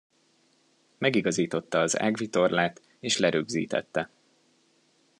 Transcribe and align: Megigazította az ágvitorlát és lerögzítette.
Megigazította 0.97 1.79
az 1.79 1.99
ágvitorlát 1.99 2.81
és 2.99 3.17
lerögzítette. 3.17 4.09